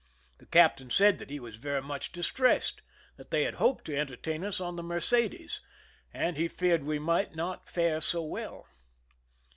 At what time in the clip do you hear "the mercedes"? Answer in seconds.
4.75-5.59